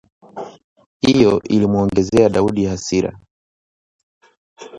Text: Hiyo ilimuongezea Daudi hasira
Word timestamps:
Hiyo 0.99 1.41
ilimuongezea 1.43 2.29
Daudi 2.29 2.65
hasira 2.65 3.19